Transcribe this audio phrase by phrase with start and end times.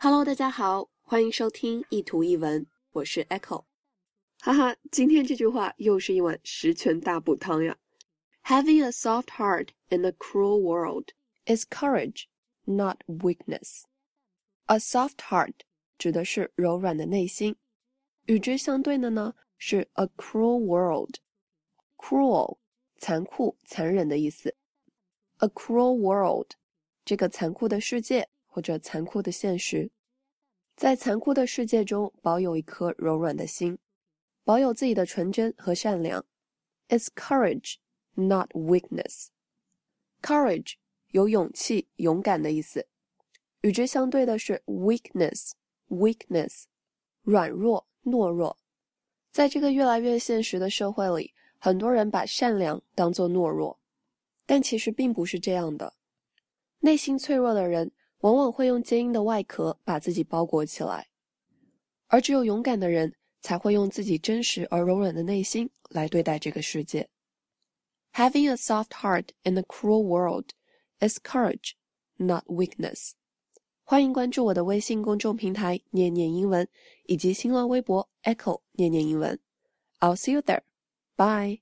[0.00, 3.64] Hello，大家好，欢迎收听一图一文，我是 Echo。
[4.40, 7.76] 哈哈，今天这句话又是一碗十全大补汤呀。
[8.44, 11.08] Having a soft heart in a cruel world
[11.46, 12.24] is courage,
[12.64, 13.82] not weakness.
[14.66, 15.54] A soft heart
[15.98, 17.56] 指的是柔软的内心，
[18.26, 22.58] 与之相对的呢是 a cruel world。cruel
[22.98, 24.54] 残酷、残忍的意思。
[25.38, 26.52] A cruel world
[27.04, 29.89] 这个残酷的世界 或者残酷的现实，
[30.75, 33.79] 在残酷的世界中保有一颗柔软的心，
[34.43, 36.25] 保有自己的纯真和善良。
[36.89, 37.75] It's courage,
[38.15, 39.27] not weakness.
[40.21, 40.73] Courage
[41.11, 42.85] 有勇气、勇敢的意思，
[43.61, 45.51] 与之相对的是 weakness,
[45.87, 46.65] weakness
[47.21, 48.57] 软弱、懦弱。
[49.31, 51.33] 在这个越来越现实的社会里。
[51.63, 53.79] 很多人把善良当作懦弱，
[54.47, 55.93] 但其实并不是这样的。
[56.79, 61.07] 内心脆弱的人往往会用坚硬的外壳把自己包裹起来，
[62.07, 67.09] 而只有勇敢的人才会用自己真实而柔软的内心来对待这个世界。
[68.13, 70.49] Having a soft heart in a cruel world
[70.99, 71.71] is courage,
[72.17, 73.11] not weakness。
[73.83, 76.67] 欢迎关注我的微信公众平台“念念英文”
[77.07, 79.39] 以及新浪微博 “Echo 念念英文”。
[79.99, 80.61] I'll see you there.
[81.15, 81.61] Bye.